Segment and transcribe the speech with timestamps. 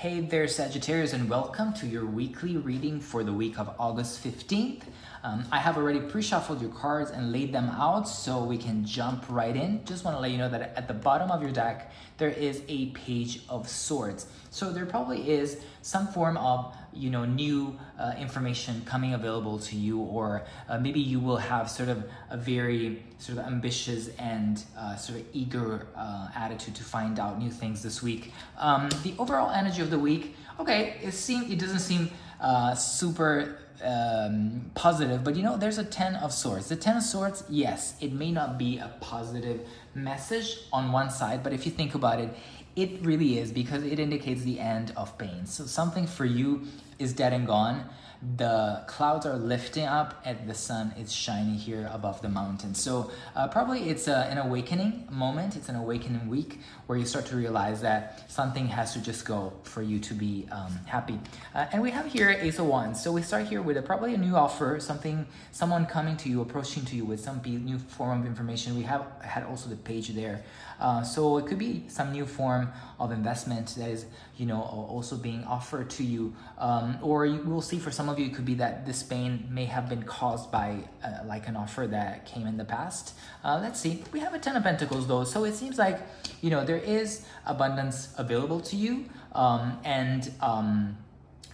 [0.00, 4.82] Hey there, Sagittarius, and welcome to your weekly reading for the week of August 15th.
[5.22, 8.84] Um, I have already pre shuffled your cards and laid them out so we can
[8.84, 9.82] jump right in.
[9.86, 12.60] Just want to let you know that at the bottom of your deck, there is
[12.68, 14.26] a page of swords.
[14.50, 19.76] So there probably is some form of you know new uh, information coming available to
[19.76, 24.64] you or uh, maybe you will have sort of a very sort of ambitious and
[24.76, 29.14] uh, sort of eager uh, attitude to find out new things this week um, the
[29.16, 35.22] overall energy of the week okay it seems it doesn't seem uh, super um, positive,
[35.22, 36.68] but you know, there's a 10 of swords.
[36.68, 39.60] The 10 of swords, yes, it may not be a positive
[39.94, 42.30] message on one side, but if you think about it,
[42.76, 45.46] it really is because it indicates the end of pain.
[45.46, 46.66] So something for you
[46.98, 47.88] is dead and gone
[48.34, 52.74] the clouds are lifting up and the sun is shining here above the mountain.
[52.74, 55.54] So uh, probably it's a, an awakening moment.
[55.54, 59.52] It's an awakening week where you start to realize that something has to just go
[59.62, 61.20] for you to be um, happy.
[61.54, 63.02] Uh, and we have here Ace of Wands.
[63.02, 66.40] So we start here with a, probably a new offer, something, someone coming to you,
[66.40, 68.76] approaching to you with some new form of information.
[68.76, 70.42] We have had also the page there.
[70.80, 75.16] Uh, so it could be some new form of investment that is, you know, also
[75.16, 76.34] being offered to you.
[76.58, 79.64] Um, or you will see for some of it could be that this pain may
[79.66, 83.14] have been caused by uh, like an offer that came in the past.
[83.44, 84.02] Uh, let's see.
[84.12, 85.24] We have a Ten of Pentacles though.
[85.24, 86.00] So it seems like,
[86.40, 89.06] you know, there is abundance available to you.
[89.32, 90.96] Um, and, um,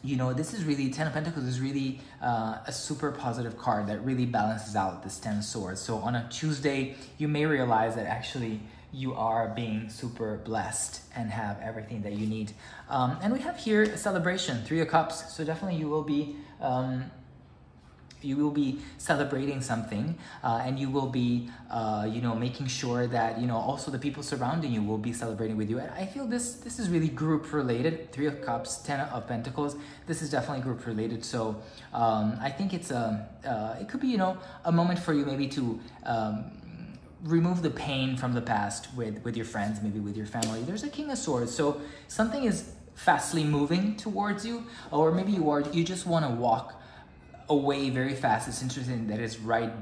[0.04, 3.86] you know, this is really, Ten of Pentacles is really uh, a super positive card
[3.86, 5.80] that really balances out this Ten of Swords.
[5.80, 8.60] So on a Tuesday, you may realize that actually
[8.92, 12.52] you are being super blessed and have everything that you need.
[12.88, 15.34] Um, and we have here a celebration, Three of Cups.
[15.34, 17.10] So definitely you will be um,
[18.24, 23.06] you will be celebrating something uh, and you will be uh, you know making sure
[23.06, 26.06] that you know also the people surrounding you will be celebrating with you and i
[26.06, 29.76] feel this this is really group related three of cups ten of pentacles
[30.06, 31.60] this is definitely group related so
[31.92, 35.25] um, i think it's a uh, it could be you know a moment for you
[35.25, 36.44] maybe to um,
[37.22, 40.62] remove the pain from the past with with your friends maybe with your family.
[40.62, 41.55] There's a king of swords.
[41.55, 46.31] So something is fastly moving towards you or maybe you are you just want to
[46.31, 46.81] walk
[47.49, 48.49] away very fast.
[48.49, 49.72] It's interesting that it's right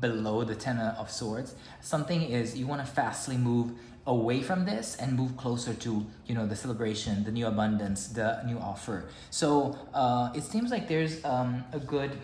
[0.00, 1.54] below the ten of swords.
[1.80, 3.72] Something is you want to fastly move
[4.06, 8.42] away from this and move closer to you know the celebration the new abundance the
[8.44, 9.04] new offer.
[9.30, 12.18] So uh, it seems like there's um, a good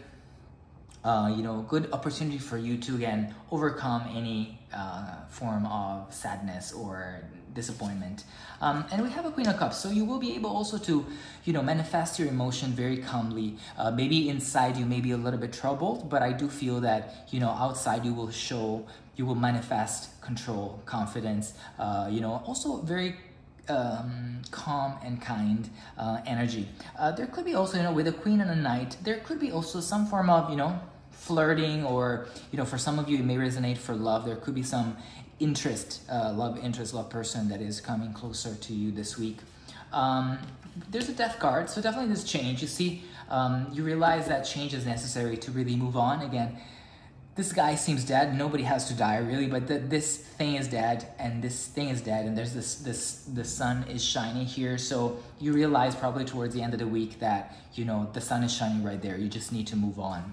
[1.05, 6.73] uh, you know, good opportunity for you to again overcome any uh, form of sadness
[6.73, 7.23] or
[7.55, 8.25] disappointment.
[8.61, 11.05] Um, and we have a Queen of Cups, so you will be able also to,
[11.45, 13.57] you know, manifest your emotion very calmly.
[13.77, 17.27] Uh, maybe inside you may be a little bit troubled, but I do feel that
[17.31, 18.87] you know outside you will show,
[19.17, 21.55] you will manifest control, confidence.
[21.79, 23.17] Uh, you know, also very
[23.71, 26.69] um, calm and kind uh, energy.
[26.99, 29.39] Uh, there could be also, you know, with a queen and a knight, there could
[29.39, 30.79] be also some form of, you know,
[31.11, 34.25] flirting or, you know, for some of you, it may resonate for love.
[34.25, 34.97] There could be some
[35.39, 39.39] interest, uh, love interest, love person that is coming closer to you this week.
[39.93, 40.39] Um,
[40.91, 42.63] there's a death card, so definitely this change.
[42.63, 46.23] You see, um, you realize that change is necessary to really move on.
[46.23, 46.59] Again,
[47.37, 48.37] this guy seems dead.
[48.37, 52.27] Nobody has to die really, but this thing is dead, and this thing is dead,
[52.27, 54.77] and there's this this the sun is shining here.
[54.79, 58.43] So you realize probably towards the end of the week that you know the sun
[58.43, 59.17] is shining right there.
[59.17, 60.33] You just need to move on.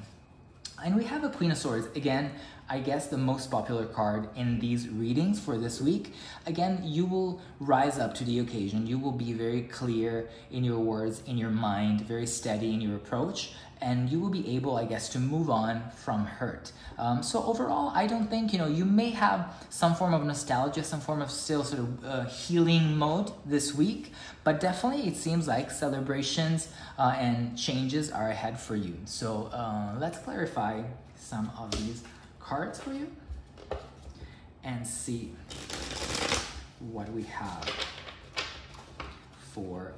[0.83, 2.31] And we have a Queen of Swords again.
[2.69, 6.13] I guess the most popular card in these readings for this week.
[6.45, 8.87] Again, you will rise up to the occasion.
[8.87, 12.95] You will be very clear in your words, in your mind, very steady in your
[12.95, 13.51] approach
[13.81, 16.71] and you will be able, I guess, to move on from hurt.
[16.97, 20.83] Um, so overall, I don't think, you know, you may have some form of nostalgia,
[20.83, 24.13] some form of still sort of uh, healing mode this week,
[24.43, 28.97] but definitely it seems like celebrations uh, and changes are ahead for you.
[29.05, 30.81] So uh, let's clarify
[31.15, 32.03] some of these
[32.47, 33.11] cards for you
[34.63, 35.33] and see
[36.79, 37.69] what we have
[39.51, 39.91] for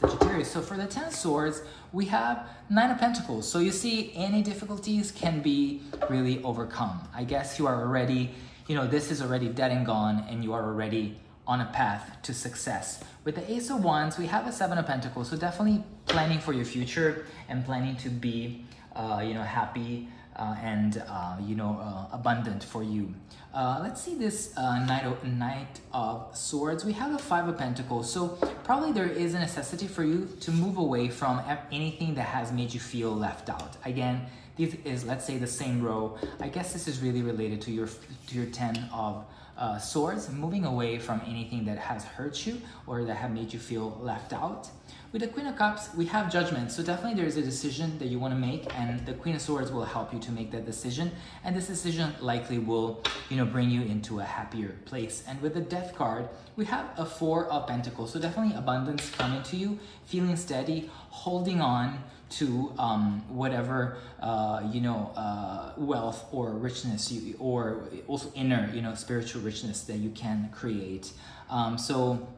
[0.00, 0.50] Sagittarius.
[0.50, 3.48] So for the Ten of Swords, we have Nine of Pentacles.
[3.48, 7.06] So you see, any difficulties can be really overcome.
[7.14, 8.30] I guess you are already,
[8.66, 12.16] you know, this is already dead and gone, and you are already on a path
[12.22, 13.04] to success.
[13.24, 15.30] With the Ace of Wands, we have a Seven of Pentacles.
[15.30, 18.64] So definitely planning for your future and planning to be,
[18.96, 23.14] uh, you know, happy uh, and uh, you know uh, abundant for you.
[23.54, 26.84] Uh, let's see this uh, knight of, knight of swords.
[26.84, 28.28] We have a five of pentacles, so
[28.64, 32.72] probably there is a necessity for you to move away from anything that has made
[32.72, 33.76] you feel left out.
[33.84, 34.26] Again,
[34.56, 36.18] this is let's say the same row.
[36.40, 37.88] I guess this is really related to your
[38.28, 39.24] to your ten of
[39.56, 43.58] uh, swords, moving away from anything that has hurt you or that have made you
[43.58, 44.68] feel left out.
[45.12, 46.72] With the Queen of Cups, we have judgment.
[46.72, 49.42] So definitely there is a decision that you want to make and the Queen of
[49.42, 51.12] Swords will help you to make that decision.
[51.44, 55.22] And this decision likely will, you know, bring you into a happier place.
[55.28, 58.14] And with the Death card, we have a Four of Pentacles.
[58.14, 62.02] So definitely abundance coming to you, feeling steady, holding on
[62.38, 68.82] to um, whatever uh, you know uh, wealth or richness you, or also inner you
[68.82, 71.12] know spiritual richness that you can create.
[71.50, 72.28] Um, so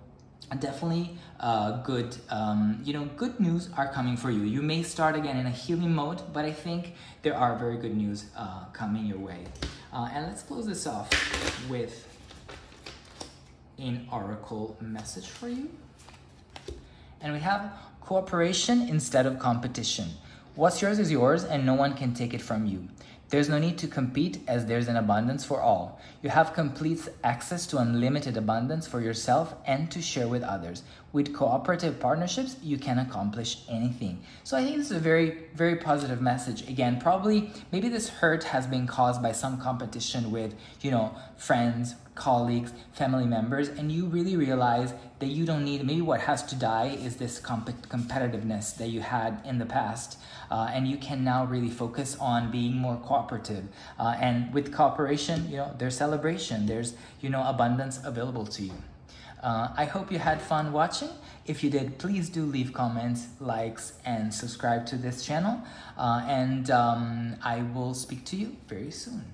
[0.58, 4.42] definitely uh, good um, you know good news are coming for you.
[4.42, 7.96] You may start again in a healing mode but i think there are very good
[7.96, 9.44] news uh, coming your way.
[9.92, 11.08] Uh, and let's close this off
[11.70, 12.08] with
[13.78, 15.70] an oracle message for you.
[17.20, 17.72] And we have
[18.04, 20.10] cooperation instead of competition.
[20.54, 22.88] What's yours is yours and no one can take it from you
[23.34, 26.00] there's no need to compete as there's an abundance for all.
[26.22, 30.84] You have complete access to unlimited abundance for yourself and to share with others.
[31.12, 34.22] With cooperative partnerships, you can accomplish anything.
[34.44, 36.68] So I think this is a very, very positive message.
[36.68, 41.96] Again, probably maybe this hurt has been caused by some competition with, you know, friends,
[42.14, 46.54] colleagues, family members, and you really realize that you don't need, maybe what has to
[46.54, 50.18] die is this comp- competitiveness that you had in the past.
[50.50, 53.64] Uh, and you can now really focus on being more cooperative.
[53.98, 58.74] Uh, and with cooperation, you know, there's celebration, there's, you know, abundance available to you.
[59.42, 61.10] Uh, I hope you had fun watching.
[61.46, 65.60] If you did, please do leave comments, likes, and subscribe to this channel.
[65.98, 69.24] Uh, and um, I will speak to you very soon.